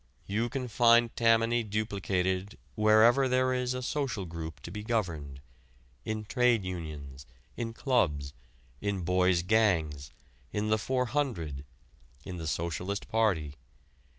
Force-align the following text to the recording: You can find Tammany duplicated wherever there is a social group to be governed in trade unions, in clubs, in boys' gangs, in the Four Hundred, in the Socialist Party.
You 0.25 0.49
can 0.49 0.67
find 0.67 1.15
Tammany 1.15 1.61
duplicated 1.61 2.57
wherever 2.73 3.27
there 3.29 3.53
is 3.53 3.75
a 3.75 3.83
social 3.83 4.25
group 4.25 4.59
to 4.61 4.71
be 4.71 4.81
governed 4.81 5.41
in 6.05 6.23
trade 6.25 6.65
unions, 6.65 7.27
in 7.55 7.71
clubs, 7.71 8.33
in 8.81 9.01
boys' 9.03 9.43
gangs, 9.43 10.09
in 10.51 10.69
the 10.69 10.79
Four 10.79 11.05
Hundred, 11.05 11.65
in 12.25 12.37
the 12.37 12.47
Socialist 12.47 13.09
Party. 13.09 13.53